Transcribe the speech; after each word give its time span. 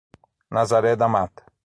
Nazaré 0.53 0.95
da 0.95 1.07
Mata 1.07 1.45